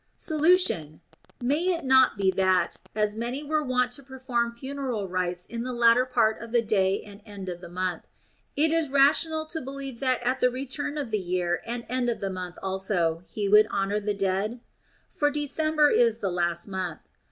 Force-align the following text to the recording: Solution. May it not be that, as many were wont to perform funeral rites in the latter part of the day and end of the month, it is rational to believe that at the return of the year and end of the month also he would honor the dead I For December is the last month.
Solution. 0.17 0.99
May 1.39 1.71
it 1.73 1.85
not 1.85 2.17
be 2.17 2.31
that, 2.31 2.77
as 2.95 3.15
many 3.15 3.43
were 3.43 3.61
wont 3.61 3.91
to 3.91 4.01
perform 4.01 4.51
funeral 4.51 5.07
rites 5.07 5.45
in 5.45 5.61
the 5.61 5.73
latter 5.73 6.07
part 6.07 6.39
of 6.41 6.51
the 6.51 6.63
day 6.63 6.99
and 7.03 7.21
end 7.23 7.47
of 7.49 7.61
the 7.61 7.69
month, 7.69 8.05
it 8.55 8.71
is 8.71 8.89
rational 8.89 9.45
to 9.45 9.61
believe 9.61 9.99
that 9.99 10.19
at 10.23 10.39
the 10.39 10.49
return 10.49 10.97
of 10.97 11.11
the 11.11 11.19
year 11.19 11.61
and 11.67 11.85
end 11.87 12.09
of 12.09 12.19
the 12.19 12.31
month 12.31 12.57
also 12.63 13.21
he 13.27 13.47
would 13.47 13.67
honor 13.69 13.99
the 13.99 14.15
dead 14.15 14.53
I 15.13 15.17
For 15.19 15.29
December 15.29 15.91
is 15.91 16.17
the 16.17 16.31
last 16.31 16.65
month. 16.67 17.01